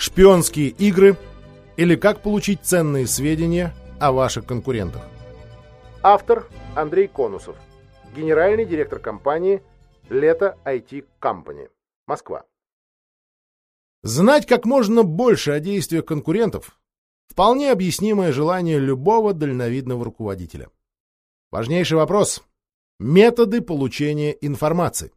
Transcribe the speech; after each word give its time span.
шпионские 0.00 0.68
игры 0.68 1.16
или 1.76 1.94
как 1.94 2.22
получить 2.22 2.60
ценные 2.62 3.06
сведения 3.06 3.74
о 4.00 4.12
ваших 4.12 4.46
конкурентах. 4.46 5.02
Автор 6.02 6.48
Андрей 6.74 7.06
Конусов, 7.06 7.56
генеральный 8.16 8.64
директор 8.64 8.98
компании 8.98 9.62
«Лето 10.08 10.56
IT 10.64 11.04
Company», 11.20 11.68
Москва. 12.06 12.44
Знать 14.02 14.46
как 14.46 14.64
можно 14.64 15.02
больше 15.02 15.50
о 15.50 15.60
действиях 15.60 16.06
конкурентов– 16.06 16.78
вполне 17.28 17.70
объяснимое 17.70 18.32
желание 18.32 18.78
любого 18.78 19.34
дальновидного 19.34 20.02
руководителя. 20.06 20.70
Важнейший 21.50 21.98
вопрос– 21.98 22.42
методы 22.98 23.60
получения 23.60 24.32
информации. 24.40 25.12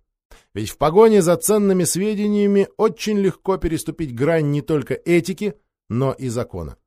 Ведь 0.53 0.69
в 0.69 0.77
погоне 0.77 1.21
за 1.21 1.35
ценными 1.35 1.83
сведениями 1.83 2.69
очень 2.77 3.17
легко 3.17 3.57
переступить 3.57 4.13
грань 4.13 4.51
не 4.51 4.61
только 4.61 4.93
этики, 4.93 5.55
но 5.89 6.13
и 6.13 6.29
закона. 6.29 6.77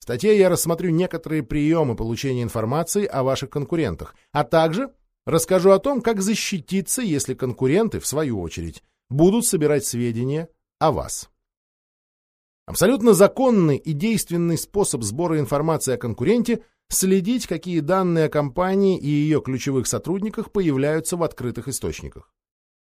В 0.00 0.02
статье 0.02 0.36
я 0.36 0.48
рассмотрю 0.48 0.90
некоторые 0.90 1.42
приемы 1.42 1.94
получения 1.94 2.42
информации 2.42 3.06
о 3.06 3.22
ваших 3.22 3.50
конкурентах, 3.50 4.14
а 4.32 4.44
также 4.44 4.92
расскажу 5.24 5.70
о 5.70 5.78
том, 5.78 6.00
как 6.00 6.20
защититься, 6.20 7.02
если 7.02 7.34
конкуренты, 7.34 8.00
в 8.00 8.06
свою 8.06 8.40
очередь, 8.40 8.82
будут 9.08 9.46
собирать 9.46 9.84
сведения 9.84 10.48
о 10.78 10.90
вас. 10.90 11.30
Абсолютно 12.66 13.12
законный 13.14 13.76
и 13.76 13.92
действенный 13.92 14.56
способ 14.56 15.02
сбора 15.02 15.38
информации 15.38 15.94
о 15.94 15.98
конкуренте– 15.98 16.64
следить, 16.88 17.46
какие 17.46 17.80
данные 17.80 18.26
о 18.26 18.30
компании 18.30 18.98
и 18.98 19.06
ее 19.06 19.40
ключевых 19.40 19.86
сотрудниках 19.86 20.50
появляются 20.50 21.16
в 21.16 21.22
открытых 21.22 21.68
источниках. 21.68 22.32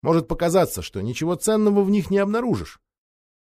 Может 0.01 0.27
показаться, 0.27 0.81
что 0.81 1.01
ничего 1.01 1.35
ценного 1.35 1.83
в 1.83 1.89
них 1.89 2.09
не 2.09 2.17
обнаружишь. 2.19 2.79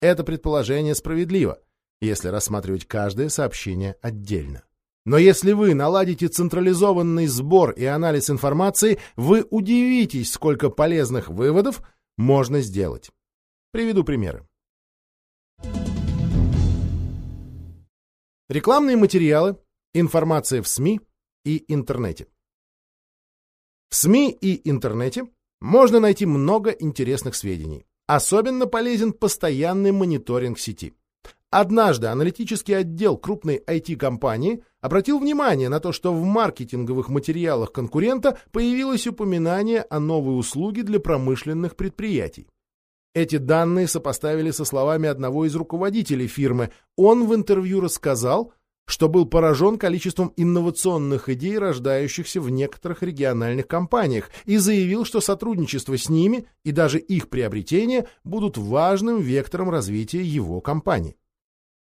Это 0.00 0.22
предположение 0.24 0.94
справедливо, 0.94 1.60
если 2.00 2.28
рассматривать 2.28 2.86
каждое 2.86 3.28
сообщение 3.28 3.96
отдельно. 4.02 4.64
Но 5.06 5.18
если 5.18 5.52
вы 5.52 5.74
наладите 5.74 6.28
централизованный 6.28 7.26
сбор 7.26 7.72
и 7.72 7.84
анализ 7.84 8.30
информации, 8.30 8.98
вы 9.16 9.46
удивитесь, 9.50 10.32
сколько 10.32 10.70
полезных 10.70 11.28
выводов 11.28 11.82
можно 12.16 12.60
сделать. 12.60 13.10
Приведу 13.70 14.04
примеры. 14.04 14.48
Рекламные 18.48 18.96
материалы, 18.96 19.58
информация 19.92 20.62
в 20.62 20.68
СМИ 20.68 21.00
и 21.44 21.64
интернете. 21.72 22.28
В 23.90 23.96
СМИ 23.96 24.30
и 24.30 24.68
интернете 24.68 25.28
можно 25.64 25.98
найти 25.98 26.26
много 26.26 26.70
интересных 26.72 27.34
сведений. 27.34 27.86
Особенно 28.06 28.66
полезен 28.66 29.14
постоянный 29.14 29.92
мониторинг 29.92 30.58
сети. 30.58 30.92
Однажды 31.50 32.08
аналитический 32.08 32.76
отдел 32.76 33.16
крупной 33.16 33.62
IT-компании 33.66 34.62
обратил 34.82 35.18
внимание 35.18 35.70
на 35.70 35.80
то, 35.80 35.92
что 35.92 36.12
в 36.12 36.22
маркетинговых 36.22 37.08
материалах 37.08 37.72
конкурента 37.72 38.36
появилось 38.52 39.06
упоминание 39.06 39.86
о 39.88 40.00
новой 40.00 40.38
услуге 40.38 40.82
для 40.82 41.00
промышленных 41.00 41.76
предприятий. 41.76 42.46
Эти 43.14 43.36
данные 43.38 43.88
сопоставили 43.88 44.50
со 44.50 44.66
словами 44.66 45.08
одного 45.08 45.46
из 45.46 45.54
руководителей 45.54 46.26
фирмы. 46.26 46.72
Он 46.96 47.26
в 47.26 47.34
интервью 47.34 47.80
рассказал, 47.80 48.52
что 48.86 49.08
был 49.08 49.26
поражен 49.26 49.78
количеством 49.78 50.32
инновационных 50.36 51.28
идей, 51.28 51.58
рождающихся 51.58 52.40
в 52.40 52.50
некоторых 52.50 53.02
региональных 53.02 53.66
компаниях, 53.66 54.30
и 54.44 54.56
заявил, 54.58 55.04
что 55.04 55.20
сотрудничество 55.20 55.96
с 55.96 56.08
ними 56.08 56.46
и 56.64 56.72
даже 56.72 56.98
их 56.98 57.28
приобретение 57.28 58.08
будут 58.24 58.58
важным 58.58 59.20
вектором 59.20 59.70
развития 59.70 60.22
его 60.22 60.60
компании. 60.60 61.16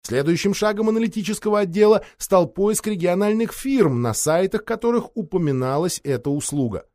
Следующим 0.02 0.54
шагом 0.54 0.90
аналитического 0.90 1.60
отдела 1.60 2.04
стал 2.18 2.48
поиск 2.48 2.88
региональных 2.88 3.54
фирм, 3.54 4.02
на 4.02 4.14
сайтах 4.14 4.66
которых 4.66 5.16
упоминалась 5.16 6.02
эта 6.04 6.30
услуга. 6.30 6.86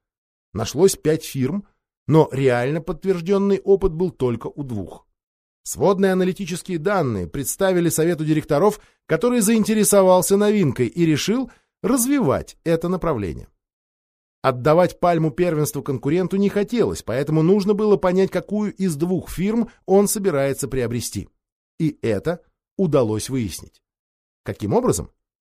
Нашлось 0.53 0.97
пять 0.97 1.25
фирм, 1.25 1.67
но 2.07 2.29
реально 2.33 2.81
подтвержденный 2.81 3.61
опыт 3.61 3.93
был 3.93 4.11
только 4.11 4.49
у 4.49 4.63
двух. 4.63 5.07
Сводные 5.65 6.13
аналитические 6.13 6.79
данные 6.79 7.27
представили 7.27 7.89
совету 7.89 8.25
директоров, 8.25 8.81
который 9.07 9.41
заинтересовался 9.41 10.37
новинкой 10.37 10.87
и 10.87 11.07
решил 11.07 11.51
развивать 11.83 12.59
это 12.65 12.89
направление. 12.89 13.49
Отдавать 14.43 15.01
пальму 15.01 15.31
первенства 15.31 15.81
конкуренту 15.81 16.37
не 16.37 16.51
хотелось, 16.51 17.03
поэтому 17.03 17.43
нужно 17.43 17.73
было 17.73 17.97
понять, 17.97 18.31
какую 18.31 18.75
из 18.75 18.95
двух 18.95 19.31
фирм 19.31 19.71
он 19.87 20.07
собирается 20.07 20.69
приобрести. 20.69 21.31
И 21.79 21.99
это 22.03 22.43
удалось 22.77 23.31
выяснить. 23.31 23.83
Каким 24.43 24.75
образом? 24.75 25.11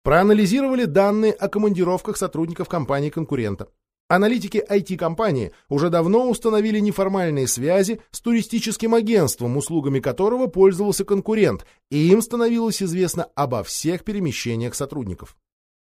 Проанализировали 0.04 0.86
данные 0.86 1.32
о 1.32 1.48
командировках 1.48 2.16
сотрудников 2.16 2.66
компании-конкурента. 2.70 3.68
Аналитики 4.08 4.64
IT-компании 4.66 5.52
уже 5.68 5.90
давно 5.90 6.30
установили 6.30 6.78
неформальные 6.78 7.46
связи 7.46 8.00
с 8.10 8.22
туристическим 8.22 8.94
агентством, 8.94 9.58
услугами 9.58 10.00
которого 10.00 10.46
пользовался 10.46 11.04
конкурент, 11.04 11.66
и 11.90 12.08
им 12.08 12.22
становилось 12.22 12.82
известно 12.82 13.24
обо 13.34 13.62
всех 13.62 14.04
перемещениях 14.04 14.74
сотрудников. 14.74 15.36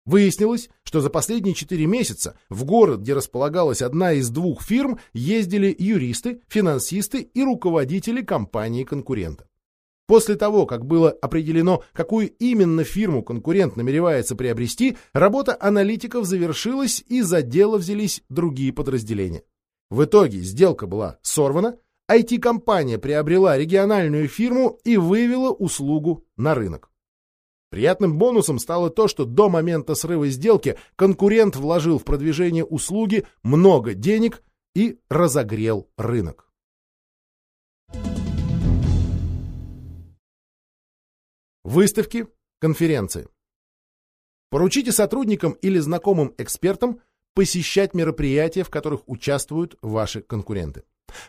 Выяснилось, 0.05 0.69
что 0.83 0.99
за 0.99 1.09
последние 1.09 1.55
4 1.55 1.85
месяца 1.85 2.37
в 2.49 2.65
город, 2.65 2.99
где 2.99 3.13
располагалась 3.13 3.81
одна 3.81 4.11
из 4.11 4.29
двух 4.29 4.61
фирм, 4.61 4.99
ездили 5.13 5.73
юристы, 5.77 6.41
финансисты 6.49 7.21
и 7.21 7.43
руководители 7.43 8.23
компании-конкурента. 8.23 9.47
После 10.11 10.35
того, 10.35 10.65
как 10.65 10.85
было 10.85 11.09
определено, 11.09 11.85
какую 11.93 12.31
именно 12.31 12.83
фирму 12.83 13.23
конкурент 13.23 13.77
намеревается 13.77 14.35
приобрести, 14.35 14.97
работа 15.13 15.55
аналитиков 15.57 16.25
завершилась 16.25 17.01
и 17.07 17.21
за 17.21 17.41
дело 17.41 17.77
взялись 17.77 18.21
другие 18.27 18.73
подразделения. 18.73 19.43
В 19.89 20.03
итоге 20.03 20.39
сделка 20.39 20.85
была 20.85 21.17
сорвана, 21.21 21.77
IT-компания 22.11 22.97
приобрела 22.97 23.57
региональную 23.57 24.27
фирму 24.27 24.77
и 24.83 24.97
вывела 24.97 25.51
услугу 25.51 26.25
на 26.35 26.55
рынок. 26.55 26.91
Приятным 27.69 28.17
бонусом 28.17 28.59
стало 28.59 28.89
то, 28.89 29.07
что 29.07 29.23
до 29.23 29.47
момента 29.47 29.95
срыва 29.95 30.27
сделки 30.27 30.75
конкурент 30.97 31.55
вложил 31.55 31.97
в 31.97 32.03
продвижение 32.03 32.65
услуги 32.65 33.25
много 33.43 33.93
денег 33.93 34.43
и 34.75 34.99
разогрел 35.09 35.87
рынок. 35.95 36.50
Выставки, 41.73 42.27
конференции. 42.59 43.29
Поручите 44.49 44.91
сотрудникам 44.91 45.53
или 45.53 45.79
знакомым 45.79 46.35
экспертам 46.37 46.99
посещать 47.33 47.93
мероприятия, 47.93 48.63
в 48.65 48.69
которых 48.69 49.07
участвуют 49.07 49.77
ваши 49.81 50.19
конкуренты. 50.19 50.83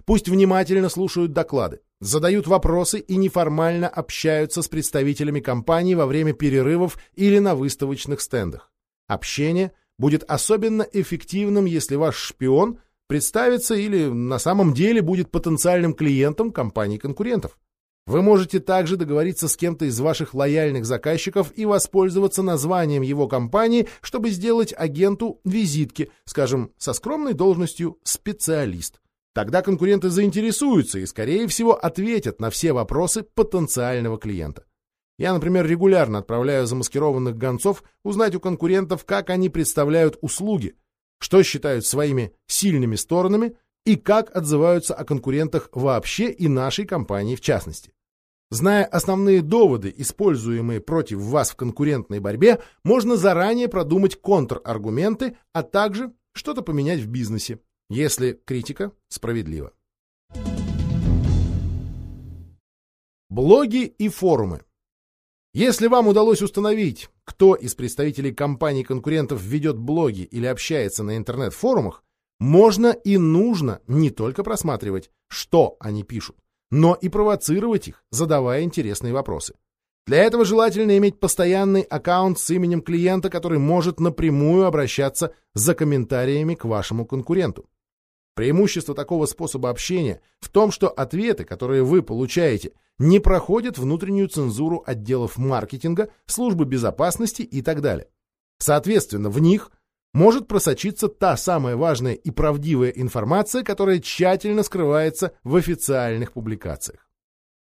Пусть 0.05 0.29
внимательно 0.29 0.89
слушают 0.89 1.33
доклады, 1.33 1.79
задают 2.01 2.49
вопросы 2.49 2.99
и 2.99 3.15
неформально 3.15 3.87
общаются 3.87 4.63
с 4.63 4.69
представителями 4.69 5.39
компании 5.39 5.95
во 5.95 6.07
время 6.07 6.33
перерывов 6.33 6.99
или 7.15 7.39
на 7.39 7.55
выставочных 7.55 8.21
стендах. 8.21 8.73
Общение 9.07 9.71
будет 9.97 10.25
особенно 10.25 10.83
эффективным, 10.83 11.67
если 11.67 11.95
ваш 11.95 12.17
шпион 12.17 12.81
представится 13.07 13.77
или 13.77 14.07
на 14.07 14.41
самом 14.41 14.75
деле 14.75 15.03
будет 15.03 15.31
потенциальным 15.31 15.95
клиентом 15.95 16.51
компаний-конкурентов. 16.51 17.57
Вы 18.13 18.21
можете 18.21 18.61
также 18.61 18.99
договориться 18.99 19.49
с 19.49 19.57
кем-то 19.57 19.87
из 19.87 19.99
ваших 19.99 20.35
лояльных 20.35 20.85
заказчиков 20.85 21.51
и 21.57 21.65
воспользоваться 21.65 22.43
названием 22.43 23.01
его 23.01 23.27
компании, 23.27 23.89
чтобы 24.03 24.29
сделать 24.29 24.75
агенту 24.77 25.41
визитки, 25.47 26.11
скажем, 26.27 26.73
со 26.77 26.93
скромной 26.93 27.33
должностью 27.33 27.99
«специалист». 28.03 29.01
Тогда 29.33 29.63
конкуренты 29.63 30.11
заинтересуются 30.11 30.99
и, 30.99 31.07
скорее 31.07 31.47
всего, 31.47 31.73
ответят 31.75 32.39
на 32.39 32.51
все 32.51 32.75
вопросы 32.75 33.23
потенциального 33.23 34.19
клиента. 34.19 34.67
Я, 35.19 35.33
например, 35.33 35.67
регулярно 35.67 36.19
отправляю 36.19 36.67
замаскированных 36.67 37.39
гонцов 37.39 37.83
узнать 38.05 38.35
у 38.35 38.41
конкурентов, 38.41 39.07
как 39.07 39.31
они 39.31 39.49
представляют 39.49 40.19
услуги, 40.21 40.75
что 41.19 41.43
считают 41.43 41.87
своими 41.87 42.35
сильными 42.47 42.97
сторонами 42.97 43.57
и 43.87 43.97
как 43.97 44.37
отзываются 44.37 44.95
о 44.95 45.05
конкурентах 45.05 45.71
вообще 45.73 46.31
и 46.31 46.47
нашей 46.47 46.85
компании 46.85 47.37
в 47.37 47.41
частности. 47.41 47.91
Зная 48.53 48.85
основные 48.85 49.41
доводы, 49.41 49.95
используемые 49.97 50.83
против 50.83 51.21
вас 51.21 51.53
в 51.53 51.57
конкурентной 51.57 52.21
борьбе, 52.21 52.61
можно 52.85 53.17
заранее 53.17 53.67
продумать 53.67 54.21
контраргументы, 54.21 55.39
а 55.55 55.63
также 55.63 56.13
что-то 56.35 56.61
поменять 56.61 57.01
в 57.01 57.09
бизнесе, 57.09 57.61
если 57.89 58.39
критика 58.45 58.93
справедлива. 59.09 59.73
Блоги 63.31 63.85
и 63.87 64.11
форумы. 64.11 64.61
Если 65.55 65.87
вам 65.87 66.09
удалось 66.09 66.43
установить, 66.43 67.09
кто 67.25 67.55
из 67.55 67.75
представителей 67.75 68.35
компаний-конкурентов 68.35 69.43
ведет 69.43 69.79
блоги 69.79 70.25
или 70.25 70.45
общается 70.45 71.03
на 71.03 71.17
интернет-форумах, 71.17 72.05
можно 72.39 72.89
и 72.89 73.17
нужно 73.17 73.81
не 73.87 74.11
только 74.11 74.45
просматривать, 74.45 75.11
что 75.29 75.79
они 75.81 76.03
пишут, 76.03 76.37
но 76.73 76.95
и 76.95 77.11
провоцировать 77.11 77.89
их, 77.89 78.03
задавая 78.11 78.63
интересные 78.63 79.13
вопросы. 79.13 79.55
Для 80.07 80.25
этого 80.25 80.47
желательно 80.47 80.97
иметь 80.97 81.21
постоянный 81.21 81.83
аккаунт 81.83 82.39
с 82.39 82.51
именем 82.51 82.81
клиента, 82.81 83.29
который 83.29 83.59
может 83.59 84.01
напрямую 84.01 84.65
обращаться 84.65 85.35
за 85.53 85.75
комментариями 85.75 86.55
к 86.55 86.65
вашему 86.65 87.05
конкуренту. 87.05 87.67
Преимущество 88.35 88.95
такого 88.95 89.27
способа 89.27 89.69
общения 89.69 90.23
в 90.41 90.49
том, 90.49 90.73
что 90.73 90.89
ответы, 90.89 91.45
которые 91.45 91.83
вы 91.85 92.03
получаете, 92.03 92.73
не 92.99 93.21
проходят 93.21 93.77
внутреннюю 93.77 94.29
цензуру 94.29 94.83
отделов 94.87 95.37
маркетинга, 95.37 96.09
службы 96.25 96.65
безопасности 96.65 97.43
и 97.43 97.61
так 97.61 97.83
далее. 97.83 98.09
Соответственно, 98.59 99.29
в 99.29 99.39
них 99.41 99.71
может 100.13 100.49
просочиться 100.49 101.09
та 101.09 101.37
самая 101.37 101.77
важная 101.77 102.15
и 102.15 102.31
правдивая 102.31 102.91
информация, 102.91 103.63
которая 103.63 104.01
тщательно 104.01 104.63
скрывается 104.63 105.33
в 105.43 105.57
официальных 105.57 106.33
публикациях. 106.33 107.09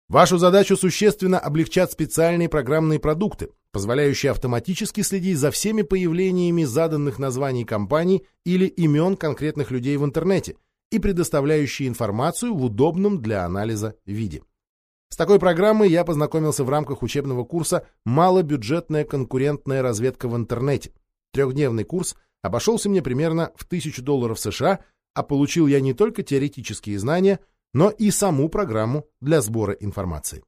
Вашу 0.08 0.38
задачу 0.38 0.78
существенно 0.78 1.40
облегчат 1.40 1.92
специальные 1.92 2.48
программные 2.48 3.00
продукты, 3.00 3.50
позволяющие 3.72 4.32
автоматически 4.32 5.02
следить 5.02 5.40
за 5.40 5.50
всеми 5.50 5.82
появлениями 5.82 6.64
заданных 6.64 7.18
названий 7.18 7.66
компаний 7.66 8.26
или 8.44 8.66
имен 8.66 9.18
конкретных 9.18 9.72
людей 9.72 9.98
в 9.98 10.06
интернете 10.06 10.58
и 10.92 11.00
предоставляющие 11.00 11.88
информацию 11.88 12.54
в 12.54 12.64
удобном 12.64 13.20
для 13.20 13.46
анализа 13.46 13.96
виде. 14.06 14.44
С 15.10 15.18
такой 15.18 15.40
программой 15.40 15.90
я 15.90 16.04
познакомился 16.04 16.64
в 16.64 16.70
рамках 16.70 17.02
учебного 17.02 17.44
курса 17.44 17.88
«Малобюджетная 18.06 19.06
конкурентная 19.06 19.82
разведка 19.82 20.28
в 20.28 20.36
интернете». 20.36 20.92
Трехдневный 21.32 21.84
курс 21.84 22.16
обошелся 22.46 22.90
мне 22.90 23.02
примерно 23.02 23.52
в 23.56 23.66
1000 23.66 24.02
долларов 24.02 24.40
США, 24.40 24.80
а 25.14 25.24
получил 25.24 25.68
я 25.68 25.80
не 25.80 25.94
только 25.94 26.24
теоретические 26.24 27.00
знания– 27.00 27.40
но 27.76 27.90
и 27.90 28.10
саму 28.10 28.48
программу 28.48 29.06
для 29.20 29.42
сбора 29.42 29.74
информации. 29.74 30.46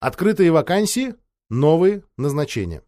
Открытые 0.00 0.50
вакансии, 0.50 1.14
новые 1.50 2.02
назначения. 2.16 2.82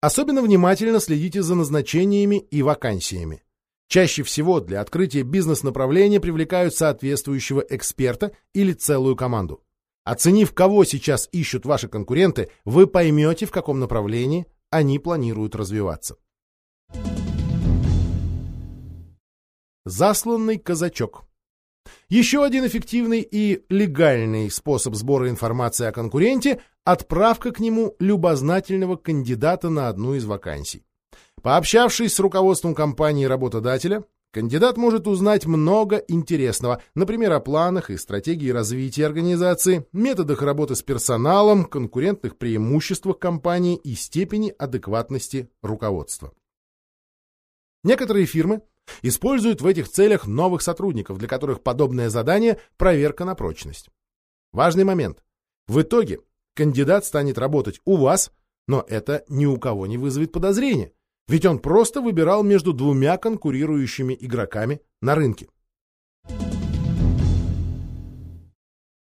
Особенно 0.00 0.40
внимательно 0.40 1.00
следите 1.00 1.42
за 1.42 1.54
назначениями 1.54 2.36
и 2.36 2.62
вакансиями. 2.62 3.42
Чаще 3.88 4.22
всего 4.22 4.60
для 4.60 4.80
открытия 4.80 5.22
бизнес-направления 5.22 6.18
привлекают 6.18 6.74
соответствующего 6.74 7.60
эксперта 7.68 8.32
или 8.54 8.72
целую 8.72 9.16
команду. 9.16 9.62
Оценив, 10.08 10.54
кого 10.54 10.84
сейчас 10.84 11.28
ищут 11.32 11.66
ваши 11.66 11.86
конкуренты, 11.86 12.48
вы 12.64 12.86
поймете, 12.86 13.44
в 13.44 13.50
каком 13.50 13.78
направлении 13.78 14.46
они 14.70 14.98
планируют 14.98 15.54
развиваться. 15.54 16.16
Засланный 19.84 20.56
казачок. 20.56 21.24
Еще 22.08 22.42
один 22.42 22.66
эффективный 22.66 23.20
и 23.20 23.66
легальный 23.68 24.50
способ 24.50 24.94
сбора 24.94 25.28
информации 25.28 25.84
о 25.86 25.92
конкуренте– 25.92 26.62
отправка 26.84 27.50
к 27.50 27.60
нему 27.60 27.94
любознательного 27.98 28.96
кандидата 28.96 29.68
на 29.68 29.90
одну 29.90 30.14
из 30.14 30.24
вакансий. 30.24 30.86
Пообщавшись 31.42 32.14
с 32.14 32.18
руководством 32.18 32.74
компании 32.74 33.26
работодателя, 33.26 34.04
кандидат 34.32 34.76
может 34.76 35.06
узнать 35.06 35.46
много 35.46 35.96
интересного, 35.96 36.82
например, 36.94 37.32
о 37.32 37.40
планах 37.40 37.90
и 37.90 37.96
стратегии 37.96 38.50
развития 38.50 39.06
организации, 39.06 39.86
методах 39.92 40.42
работы 40.42 40.74
с 40.74 40.82
персоналом, 40.82 41.64
конкурентных 41.64 42.36
преимуществах 42.36 43.18
компании 43.18 43.76
и 43.76 43.94
степени 43.94 44.54
адекватности 44.58 45.50
руководства. 45.62 46.32
Некоторые 47.84 48.26
фирмы 48.26 48.62
Используют 49.02 49.60
в 49.60 49.66
этих 49.66 49.88
целях 49.88 50.26
новых 50.26 50.62
сотрудников, 50.62 51.18
для 51.18 51.28
которых 51.28 51.62
подобное 51.62 52.08
задание– 52.08 52.58
проверка 52.76 53.24
на 53.24 53.34
прочность. 53.34 53.88
Важный 54.52 54.84
момент. 54.84 55.22
В 55.66 55.82
итоге 55.82 56.20
кандидат 56.54 57.04
станет 57.04 57.38
работать 57.38 57.80
у 57.84 57.96
вас, 57.96 58.32
но 58.66 58.84
это 58.88 59.24
ни 59.28 59.46
у 59.46 59.58
кого 59.58 59.86
не 59.86 59.98
вызовет 59.98 60.32
подозрения, 60.32 60.92
ведь 61.28 61.46
он 61.46 61.58
просто 61.58 62.00
выбирал 62.00 62.42
между 62.42 62.72
двумя 62.72 63.18
конкурирующими 63.18 64.16
игроками 64.18 64.80
на 65.00 65.14
рынке. 65.14 65.48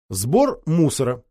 Сбор 0.09 0.61
мусора. 0.65 1.23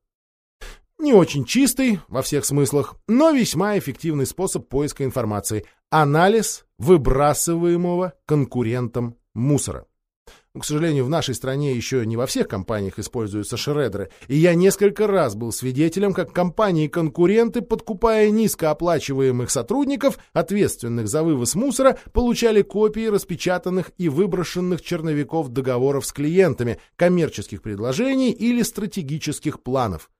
Не 0.98 1.14
очень 1.14 1.44
чистый 1.44 2.00
во 2.08 2.22
всех 2.22 2.44
смыслах, 2.44 2.94
но 3.08 3.30
весьма 3.30 3.76
эффективный 3.78 4.26
способ 4.26 4.68
поиска 4.68 5.04
информации. 5.04 5.66
Анализ 5.90 6.64
выбрасываемого 6.78 8.14
конкурентом 8.24 9.16
мусора. 9.34 9.86
К 10.58 10.66
сожалению, 10.66 11.06
в 11.06 11.08
нашей 11.08 11.34
стране 11.34 11.74
еще 11.74 12.04
не 12.04 12.18
во 12.18 12.26
всех 12.26 12.46
компаниях 12.46 12.98
используются 12.98 13.56
шредеры, 13.56 14.10
и 14.28 14.36
я 14.36 14.54
несколько 14.54 15.06
раз 15.06 15.34
был 15.34 15.50
свидетелем, 15.50 16.12
как 16.12 16.34
компании-конкуренты, 16.34 17.62
подкупая 17.62 18.28
низкооплачиваемых 18.28 19.50
сотрудников, 19.50 20.18
ответственных 20.34 21.08
за 21.08 21.22
вывоз 21.22 21.54
мусора, 21.54 21.98
получали 22.12 22.60
копии 22.60 23.06
распечатанных 23.06 23.92
и 23.96 24.10
выброшенных 24.10 24.82
черновиков 24.82 25.48
договоров 25.48 26.04
с 26.04 26.12
клиентами, 26.12 26.78
коммерческих 26.96 27.62
предложений 27.62 28.32
или 28.32 28.60
стратегических 28.60 29.62
планов. 29.62 30.10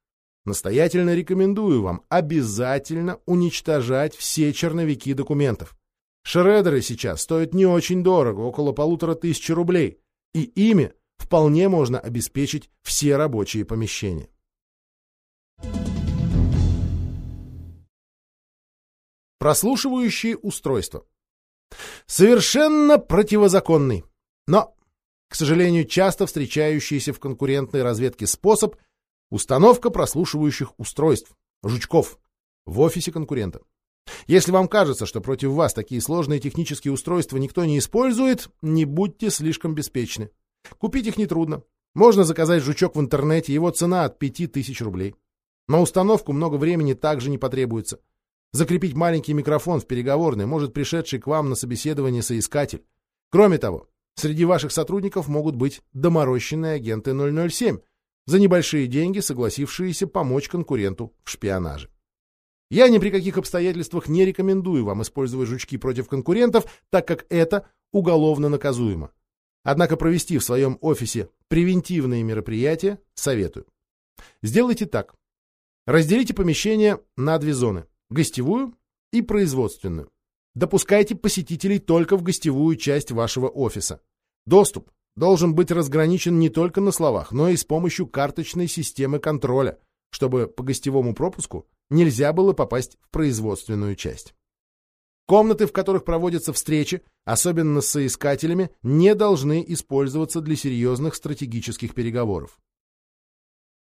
Настоятельно 0.47 1.15
рекомендую 1.15 1.83
вам 1.83 2.05
обязательно 2.09 3.19
уничтожать 3.27 4.17
все 4.17 4.55
черновики 4.55 5.13
документов. 5.13 5.77
Шредеры 6.25 6.81
сейчас 6.81 7.21
стоят 7.21 7.53
не 7.53 7.67
очень 7.67 8.03
дорого, 8.03 8.41
около 8.41 8.73
полутора 8.73 9.15
тысяч 9.15 9.51
рублей, 9.51 9.99
и 10.35 10.43
ими 10.43 10.93
вполне 11.19 11.69
можно 11.69 11.99
обеспечить 11.99 12.71
все 12.83 13.17
рабочие 13.17 13.65
помещения. 13.65 14.29
Прослушивающие 19.39 20.37
устройства. 20.37 21.05
Совершенно 22.07 22.99
противозаконный, 22.99 24.05
но, 24.47 24.75
к 25.29 25.35
сожалению, 25.35 25.85
часто 25.85 26.27
встречающийся 26.27 27.13
в 27.13 27.21
конкурентной 27.21 27.83
разведке 27.83 28.27
способ– 28.27 28.77
Установка 29.33 29.89
прослушивающих 29.89 30.79
устройств, 30.79 31.35
жучков, 31.63 32.19
в 32.67 32.81
офисе 32.81 33.11
конкурента. 33.11 33.63
Если 34.27 34.53
вам 34.53 34.69
кажется, 34.69 35.07
что 35.07 35.21
против 35.21 35.51
вас 35.51 35.75
такие 35.75 36.01
сложные 36.01 36.41
технические 36.41 36.93
устройства 36.93 37.37
никто 37.39 37.65
не 37.65 37.79
использует, 37.79 38.49
не 38.61 38.85
будьте 38.85 39.31
слишком 39.31 39.75
беспечны. 39.75 40.31
Купить 40.79 41.07
их 41.07 41.17
нетрудно. 41.17 41.63
Можно 41.95 42.25
заказать 42.25 42.63
жучок 42.63 42.97
в 42.97 43.01
интернете, 43.01 43.53
его 43.53 43.71
цена 43.71 44.05
от 44.05 44.19
5000 44.19 44.81
рублей. 44.81 45.15
На 45.69 45.81
установку 45.81 46.33
много 46.33 46.57
времени 46.57 46.95
также 46.95 47.31
не 47.31 47.39
потребуется. 47.39 48.01
Закрепить 48.53 48.95
маленький 48.95 49.33
микрофон 49.33 49.81
в 49.81 49.87
переговорной 49.87 50.47
может 50.47 50.75
пришедший 50.75 51.19
к 51.19 51.27
вам 51.27 51.49
на 51.49 51.55
собеседование 51.55 52.23
соискатель. 52.23 52.85
Кроме 53.31 53.59
того, 53.59 53.89
среди 54.15 54.45
ваших 54.45 54.73
сотрудников 54.73 55.29
могут 55.29 55.57
быть 55.57 55.83
доморощенные 55.93 56.75
агенты 56.75 57.13
007, 57.15 57.79
за 58.27 58.39
небольшие 58.39 58.87
деньги 58.87 59.21
согласившиеся 59.21 60.07
помочь 60.07 60.49
конкуренту 60.49 61.15
в 61.25 61.31
шпионаже. 61.31 61.91
Я 62.73 62.89
ни 62.89 62.97
при 62.97 63.11
каких 63.11 63.37
обстоятельствах 63.37 64.09
не 64.09 64.25
рекомендую 64.25 64.87
вам 64.87 65.03
использовать 65.03 65.47
жучки 65.47 65.77
против 65.77 66.09
конкурентов, 66.09 66.65
так 66.89 67.07
как 67.07 67.27
это 67.29 67.69
уголовно 67.93 68.49
наказуемо. 68.49 69.11
Однако 69.63 69.99
провести 69.99 70.39
в 70.39 70.43
своем 70.43 70.79
офисе 70.81 71.29
превентивные 71.49 72.23
мероприятия 72.23 72.99
советую. 73.13 73.67
Сделайте 74.43 74.87
так. 74.87 75.15
Разделите 75.87 76.33
помещение 76.33 76.99
на 77.15 77.37
две 77.37 77.53
зоны– 77.53 77.85
гостевую 78.11 78.75
и 79.13 79.21
производственную. 79.21 80.11
Допускайте 80.55 81.15
посетителей 81.15 81.79
только 81.79 82.17
в 82.17 82.23
гостевую 82.23 82.77
часть 82.77 83.11
вашего 83.11 83.49
офиса. 83.49 84.01
Доступ 84.47 84.91
должен 85.15 85.55
быть 85.55 85.71
разграничен 85.71 86.39
не 86.39 86.49
только 86.49 86.81
на 86.81 86.91
словах, 86.91 87.33
но 87.33 87.51
и 87.51 87.57
с 87.57 87.67
помощью 87.67 88.07
карточной 88.07 88.67
системы 88.67 89.19
контроля, 89.19 89.79
чтобы 90.13 90.47
по 90.47 90.63
гостевому 90.63 91.15
пропуску 91.15 91.67
нельзя 91.91 92.33
было 92.33 92.53
попасть 92.53 92.99
в 93.01 93.11
производственную 93.11 93.97
часть. 93.97 94.35
Комнаты, 95.27 95.67
в 95.67 95.73
которых 95.73 96.05
проводятся 96.05 96.53
встречи, 96.53 97.03
особенно 97.25 97.81
с 97.81 97.89
соискателями, 97.89 98.71
не 98.83 99.15
должны 99.15 99.65
использоваться 99.67 100.41
для 100.41 100.57
серьезных 100.57 101.15
стратегических 101.15 101.95
переговоров. 101.95 102.59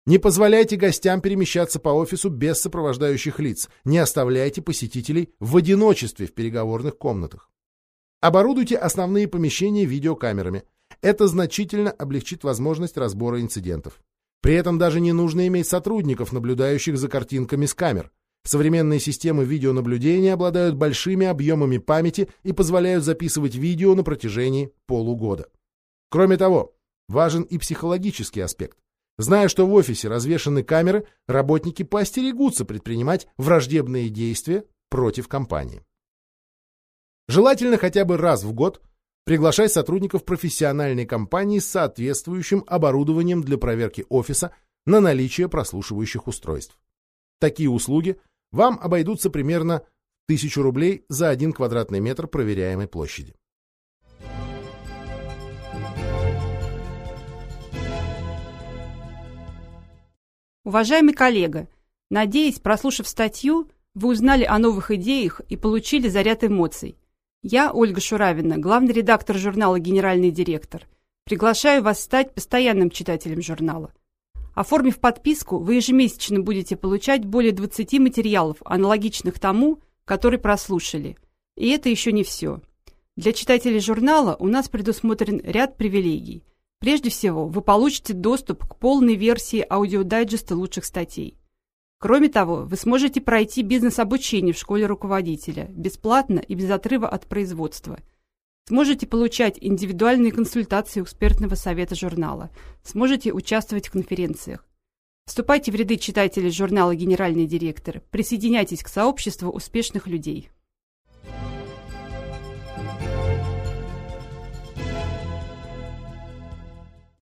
Не 0.07 0.19
позволяйте 0.19 0.77
гостям 0.77 1.21
перемещаться 1.21 1.79
по 1.79 1.91
офису 1.91 2.31
без 2.31 2.61
сопровождающих 2.61 3.39
лиц, 3.39 3.69
не 3.85 3.99
оставляйте 3.99 4.63
посетителей 4.63 5.35
в 5.41 5.57
одиночестве 5.57 6.27
в 6.27 6.33
переговорных 6.33 6.97
комнатах. 6.99 7.51
Оборудуйте 8.21 8.77
основные 8.77 9.29
помещения 9.29 9.85
видеокамерами, 9.85 10.65
это 11.03 11.29
значительно 11.29 11.91
облегчит 11.91 12.45
возможность 12.45 12.97
разбора 12.97 13.41
инцидентов. 13.41 14.01
При 14.43 14.55
этом 14.55 14.79
даже 14.79 15.01
не 15.01 15.13
нужно 15.13 15.47
иметь 15.49 15.67
сотрудников, 15.67 16.33
наблюдающих 16.33 16.99
за 16.99 17.09
картинками 17.09 17.67
с 17.67 17.75
камер. 17.75 18.13
Современные 18.45 19.01
системы 19.01 19.45
видеонаблюдения 19.45 20.33
обладают 20.33 20.77
большими 20.77 21.27
объемами 21.27 21.79
памяти 21.79 22.29
и 22.45 22.53
позволяют 22.53 23.03
записывать 23.03 23.57
видео 23.57 23.95
на 23.97 24.05
протяжении 24.05 24.73
полугода. 24.87 25.49
Кроме 26.11 26.37
того, 26.37 26.77
важен 27.09 27.43
и 27.43 27.59
психологический 27.59 28.41
аспект. 28.41 28.79
Зная, 29.19 29.49
что 29.49 29.67
в 29.67 29.73
офисе 29.73 30.09
развешаны 30.09 30.63
камеры, 30.63 31.07
работники 31.27 31.83
поостерегутся 31.83 32.65
предпринимать 32.65 33.27
враждебные 33.37 34.11
действия 34.11 34.65
против 34.91 35.27
компании. 35.27 35.83
Желательно 37.29 37.79
хотя 37.79 38.05
бы 38.05 38.17
раз 38.17 38.45
в 38.45 38.53
год 38.53 38.81
приглашать 39.27 39.73
сотрудников 39.73 40.25
профессиональной 40.25 41.05
компании 41.05 41.59
с 41.59 41.67
соответствующим 41.67 42.63
оборудованием 42.69 43.43
для 43.43 43.59
проверки 43.59 44.07
офиса 44.09 44.53
на 44.87 45.01
наличие 45.01 45.49
прослушивающих 45.49 46.29
устройств. 46.29 46.79
Такие 47.41 47.69
услуги 47.69 48.21
вам 48.53 48.79
обойдутся 48.81 49.29
примерно 49.29 49.83
1000 50.29 50.63
рублей 50.63 51.05
за 51.09 51.29
1 51.31 51.53
квадратный 51.53 51.99
метр 51.99 52.29
проверяемой 52.29 52.87
площади. 52.87 53.35
Уважаемый 60.63 61.15
коллега, 61.15 61.69
надеюсь, 62.11 62.61
прослушав 62.61 63.09
статью, 63.09 63.69
вы 63.95 64.11
узнали 64.11 64.45
о 64.45 64.59
новых 64.59 64.93
идеях 64.93 65.41
и 65.49 65.57
получили 65.57 66.09
заряд 66.09 66.45
эмоций. 66.45 66.97
Я, 67.49 67.71
Ольга 67.71 68.01
Шуравина, 68.01 68.59
главный 68.59 68.93
редактор 68.93 69.39
журнала 69.39 69.79
«Генеральный 69.79 70.33
директор». 70.33 70.89
Приглашаю 71.27 71.81
вас 71.81 72.03
стать 72.03 72.35
постоянным 72.35 72.91
читателем 72.91 73.41
журнала. 73.41 73.93
Оформив 74.57 74.99
подписку, 74.99 75.59
вы 75.59 75.77
ежемесячно 75.77 76.41
будете 76.41 76.75
получать 76.75 77.25
более 77.25 77.53
20 77.53 78.01
материалов, 78.01 78.57
аналогичных 78.65 79.39
тому, 79.39 79.79
который 80.05 80.41
прослушали. 80.41 81.17
И 81.57 81.69
это 81.69 81.89
еще 81.89 82.11
не 82.11 82.25
все. 82.25 82.63
Для 83.15 83.33
читателей 83.33 83.79
журнала 83.79 84.35
у 84.41 84.49
нас 84.49 84.69
предусмотрен 84.69 85.41
ряд 85.45 85.77
привилегий– 85.77 86.43
Прежде 86.79 87.09
всего, 87.09 87.47
вы 87.47 87.63
получите 87.63 88.13
доступ 88.13 88.67
к 88.67 88.77
полной 88.77 89.15
версии 89.15 89.65
аудиодайджеста 89.69 90.55
лучших 90.55 90.85
статей. 90.85 91.39
Кроме 91.99 92.29
того, 92.29 92.65
вы 92.65 92.77
сможете 92.77 93.21
пройти 93.21 93.63
бизнес-обучение 93.63 94.53
в 94.53 94.59
школе 94.59 94.87
руководителя 94.87 95.67
бесплатно 95.71 96.41
и 96.41 96.55
без 96.55 96.71
отрыва 96.71 97.09
от 97.09 97.27
производства. 97.27 97.99
Сможете 98.69 99.07
получать 99.07 99.59
индивидуальные 99.61 100.33
консультации 100.33 101.03
экспертного 101.03 101.55
совета 101.55 101.95
журнала. 101.95 102.51
Сможете 102.83 103.33
участвовать 103.33 103.89
в 103.89 103.93
конференциях. 103.93 104.67
Вступайте 105.25 105.73
в 105.73 105.75
ряды 105.75 105.97
читателей 105.97 106.51
журнала 106.51 106.95
«Генеральный 106.95 107.47
директор». 107.47 108.03
Присоединяйтесь 108.11 108.83
к 108.83 108.89
сообществу 108.89 109.51
успешных 109.51 110.07
людей. 110.07 110.51